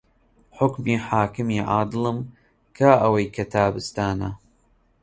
حوکمی 0.57 0.95
حاکمی 1.07 1.59
عادڵم 1.71 2.17
کا 2.77 2.91
ئەوەی 3.01 3.27
کە 3.35 3.43
تابستانە 3.53 4.29